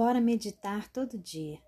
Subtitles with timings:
[0.00, 1.60] Bora meditar todo dia.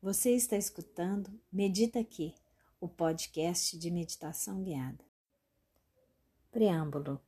[0.00, 2.34] Você está escutando Medita Aqui,
[2.80, 5.04] o podcast de meditação guiada.
[6.50, 7.20] Preâmbulo.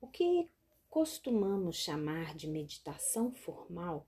[0.00, 0.48] O que
[0.88, 4.06] costumamos chamar de meditação formal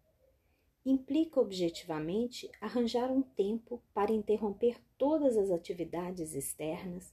[0.86, 7.12] implica objetivamente arranjar um tempo para interromper todas as atividades externas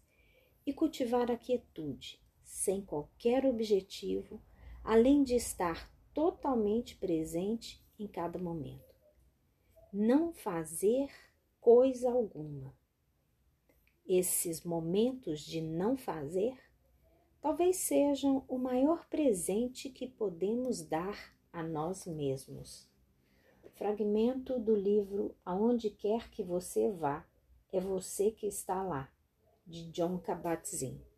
[0.63, 4.39] e cultivar a quietude, sem qualquer objetivo
[4.89, 8.95] além de estar totalmente presente em cada momento.
[9.93, 11.11] Não fazer
[11.61, 12.75] coisa alguma.
[14.03, 16.57] Esses momentos de não fazer
[17.39, 22.89] talvez sejam o maior presente que podemos dar a nós mesmos.
[23.75, 27.23] Fragmento do livro Aonde Quer Que Você Vá,
[27.71, 29.07] é Você que Está Lá,
[29.67, 31.08] de John Kabat-Zinn.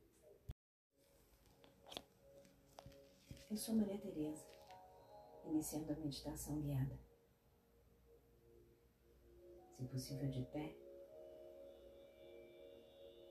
[3.51, 4.47] Eu sou Maria Tereza,
[5.44, 6.97] iniciando a meditação guiada.
[9.75, 10.73] Se possível de pé,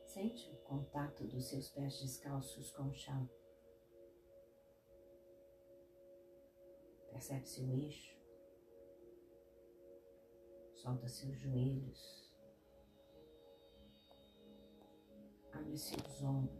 [0.04, 3.30] sente o contato dos seus pés descalços com o chão.
[7.08, 8.14] Percebe seu eixo,
[10.74, 12.30] solta seus joelhos,
[15.50, 16.59] abre seus ombros.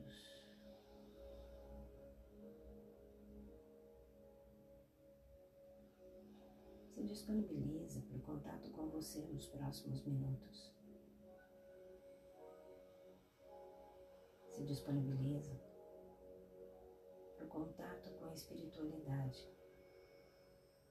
[7.01, 10.71] Se disponibiliza para o contato com você nos próximos minutos.
[14.51, 15.59] Se disponibiliza
[17.37, 19.49] para o contato com a espiritualidade,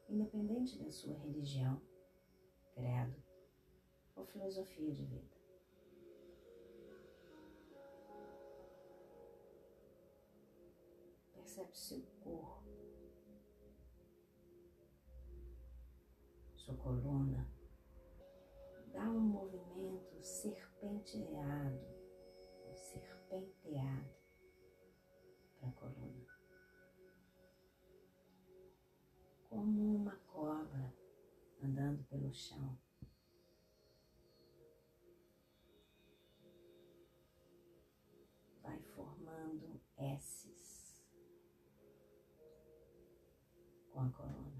[0.10, 1.80] independente da sua religião,
[2.74, 3.24] credo
[4.16, 5.38] ou filosofia de vida.
[11.36, 12.59] Percebe seu corpo
[16.60, 17.50] sua coluna,
[18.92, 21.80] dá um movimento serpenteado,
[22.74, 24.14] serpenteado
[25.58, 26.28] para a coluna,
[29.50, 30.94] como uma cobra
[31.64, 32.78] andando pelo chão.
[38.62, 41.04] Vai formando S's
[43.92, 44.59] com a coluna.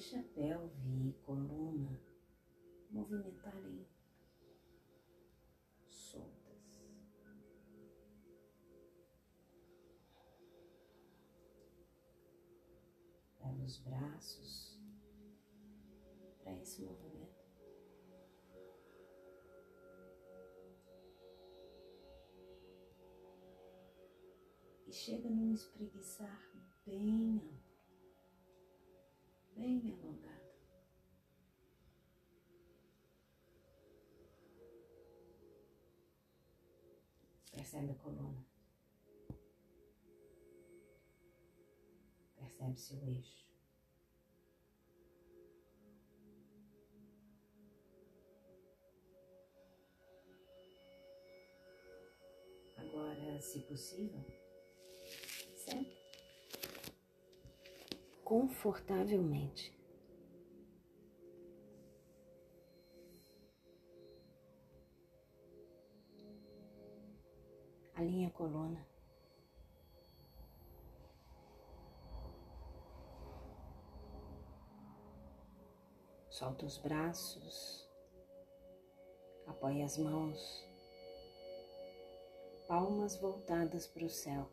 [0.00, 2.00] Deixa a pelve e coluna
[2.90, 3.86] movimentarem
[5.90, 6.82] soltas.
[13.40, 14.80] Leva os braços
[16.42, 17.20] para esse movimento.
[24.86, 26.50] e chega num espreguiçar
[26.84, 27.60] bem
[37.70, 38.44] Percebe a coluna.
[42.36, 43.48] Percebe seu eixo.
[52.76, 54.26] Agora, se possível,
[58.24, 59.79] confortavelmente.
[68.00, 68.86] Alinha a coluna.
[76.30, 77.86] Solta os braços,
[79.46, 80.66] apoia as mãos,
[82.66, 84.50] palmas voltadas para o céu.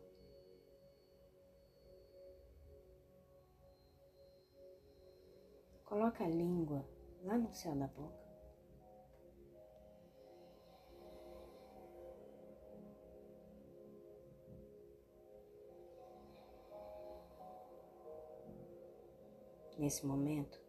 [5.86, 6.84] Coloca a língua
[7.24, 8.27] lá no céu da boca.
[19.78, 20.60] Nesse momento,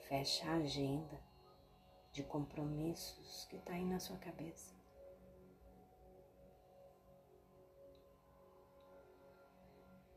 [0.00, 1.22] fecha a agenda
[2.10, 4.74] de compromissos que está aí na sua cabeça.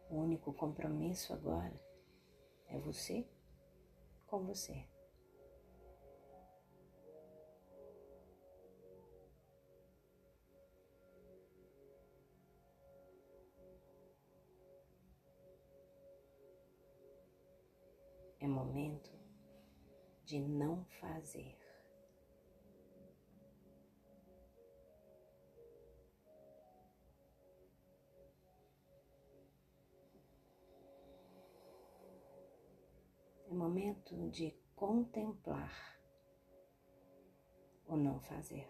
[0.09, 1.79] O único compromisso agora
[2.69, 3.29] é você
[4.25, 4.92] com você.
[18.47, 19.11] Momento
[20.25, 21.57] de não fazer.
[33.49, 35.93] É momento de contemplar
[37.87, 38.67] o não fazer.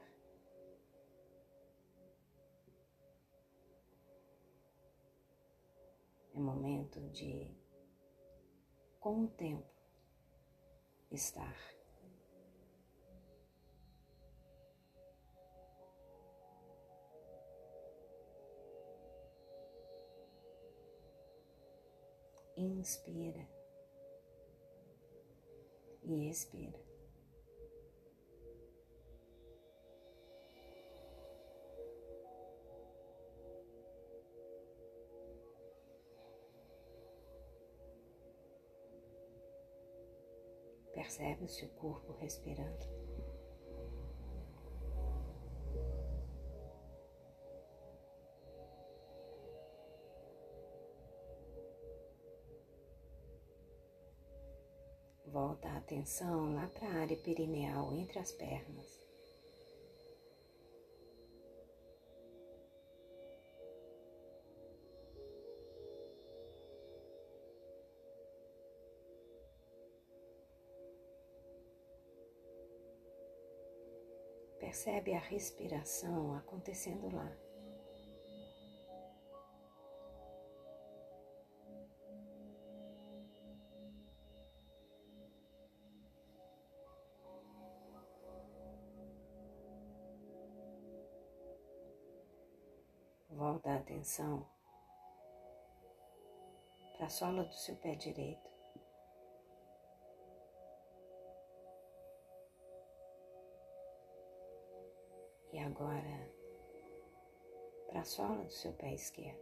[6.34, 7.63] É momento de,
[9.04, 9.68] com o tempo,
[11.12, 11.54] estar.
[22.56, 23.46] Inspira
[26.04, 26.93] e expira.
[41.14, 42.88] Percebe o seu corpo respirando.
[55.28, 59.03] Volta a atenção lá para a área perineal entre as pernas.
[74.74, 77.32] Percebe a respiração acontecendo lá.
[93.30, 94.50] Volta a atenção
[96.98, 98.53] para a sola do seu pé direito.
[105.64, 106.32] Agora
[107.88, 109.42] para a sola do seu pé esquerdo.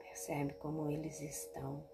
[0.00, 1.88] Percebe como eles estão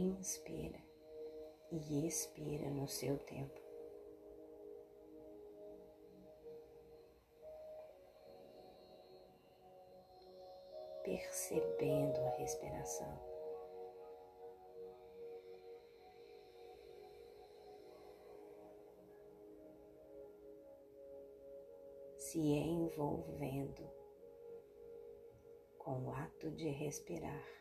[0.00, 0.78] inspira
[1.70, 3.60] e expira no seu tempo.
[11.04, 13.30] Percebendo a respiração.
[22.16, 23.90] Se envolvendo
[25.78, 27.60] com o ato de respirar.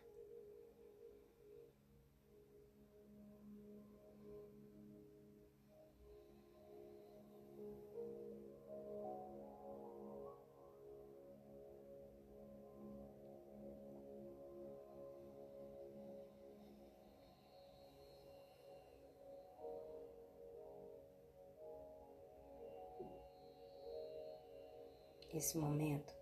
[25.40, 26.14] Esse momento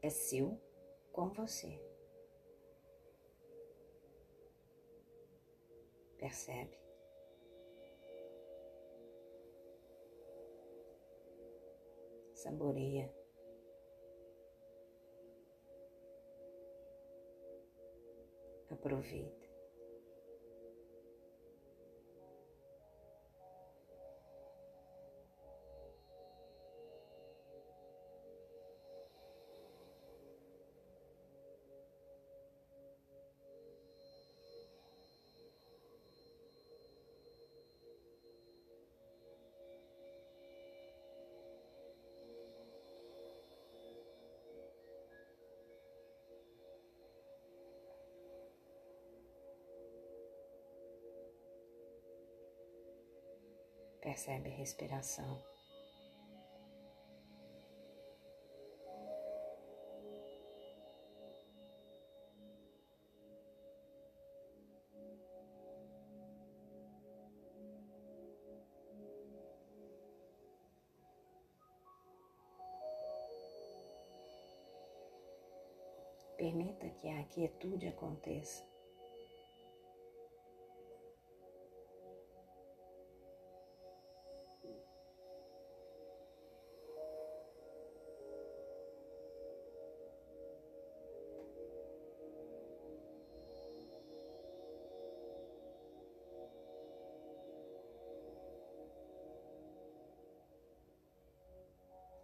[0.00, 0.58] é seu
[1.12, 1.78] com você.
[6.16, 6.80] Percebe?
[12.32, 13.14] Saboreia.
[18.70, 19.41] Aproveita.
[54.12, 55.42] Percebe a respiração.
[76.36, 78.71] Permita que a quietude aconteça.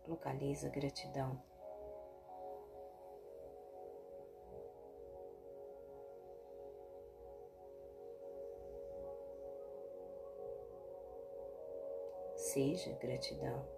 [0.08, 1.40] Localiza gratidão.
[12.34, 13.77] Seja gratidão.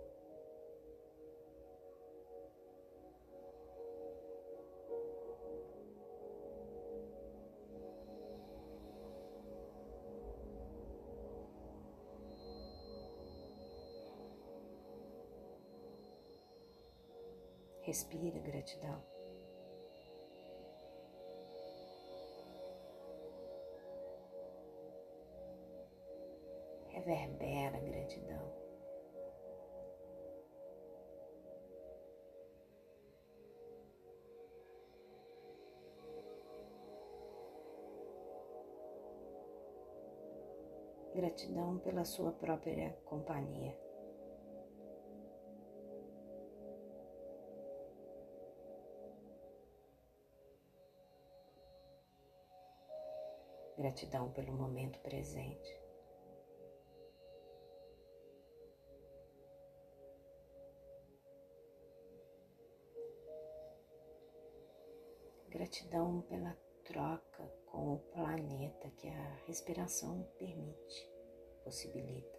[17.82, 19.02] Respira gratidão.
[26.88, 28.60] Reverbera gratidão.
[41.14, 43.89] Gratidão pela sua própria companhia.
[53.80, 55.80] Gratidão pelo momento presente.
[65.48, 71.10] Gratidão pela troca com o planeta que a respiração permite,
[71.64, 72.38] possibilita.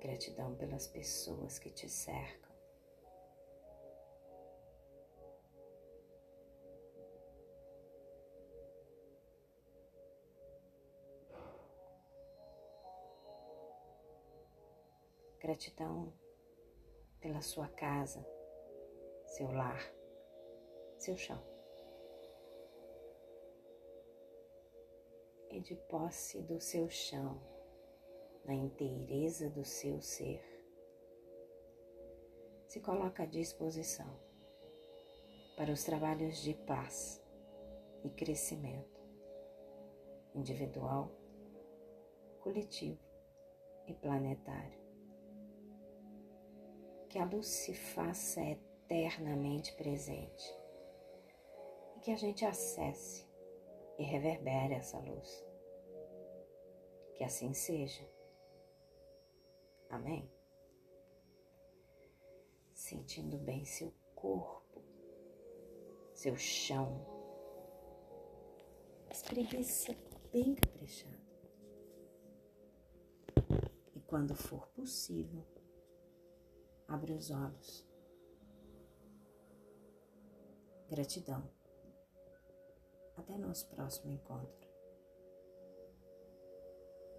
[0.00, 2.51] Gratidão pelas pessoas que te cercam.
[15.42, 16.12] Gratidão
[17.20, 18.24] pela sua casa,
[19.26, 19.82] seu lar,
[20.96, 21.42] seu chão.
[25.50, 27.42] E de posse do seu chão,
[28.44, 30.40] na inteireza do seu ser,
[32.68, 34.16] se coloca à disposição
[35.56, 37.20] para os trabalhos de paz
[38.04, 39.00] e crescimento
[40.36, 41.10] individual,
[42.38, 43.02] coletivo
[43.88, 44.81] e planetário
[47.12, 50.58] que a luz se faça eternamente presente
[51.94, 53.28] e que a gente acesse
[53.98, 55.44] e reverbere essa luz.
[57.14, 58.02] Que assim seja.
[59.90, 60.32] Amém?
[62.72, 64.82] Sentindo bem seu corpo,
[66.14, 67.06] seu chão.
[69.10, 69.94] Espreguiça
[70.32, 71.20] bem caprichado.
[73.94, 75.51] E quando for possível,
[76.88, 77.86] Abre os olhos.
[80.88, 81.48] Gratidão.
[83.16, 84.71] Até nosso próximo encontro.